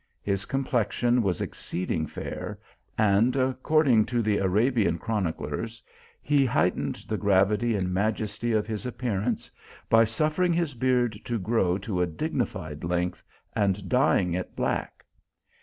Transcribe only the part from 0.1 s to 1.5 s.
His complexion was